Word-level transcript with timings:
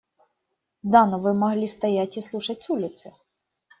Да, 0.81 1.05
но 1.05 1.19
вы 1.19 1.35
могли 1.35 1.67
стоять 1.67 2.17
и 2.17 2.21
слушать 2.21 2.63
с 2.63 2.69
улицы. 2.71 3.13